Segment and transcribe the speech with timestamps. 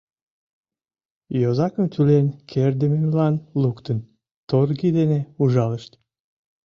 [1.41, 3.97] Йозакым тӱлен кертдымемлан луктын,
[4.49, 5.91] торги дене ужалышт.